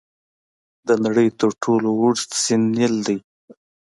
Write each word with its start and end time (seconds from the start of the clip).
د 0.87 0.89
نړۍ 1.03 1.27
تر 1.39 1.49
ټولو 1.63 1.87
اوږد 2.01 2.29
سیند 2.43 2.65
نیل 2.77 2.95
دی. 3.07 3.17